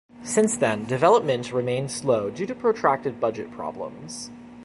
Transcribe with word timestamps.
Since 0.23 0.57
then, 0.57 0.85
development 0.85 1.53
remained 1.53 1.91
slow 1.91 2.31
due 2.31 2.47
to 2.47 2.55
protracted 2.55 3.19
budget 3.19 3.51
problems. 3.51 4.31